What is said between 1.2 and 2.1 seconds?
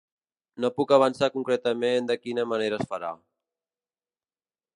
concretament